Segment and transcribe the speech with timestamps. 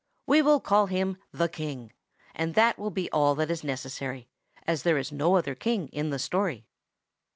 [0.25, 1.93] We will call him the King,
[2.33, 4.29] and that will be all that is necessary,
[4.65, 6.65] as there is no other king in the story.